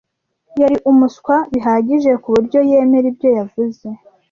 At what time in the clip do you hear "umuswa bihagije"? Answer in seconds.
0.91-2.11